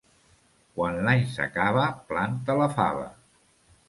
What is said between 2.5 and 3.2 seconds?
la fava.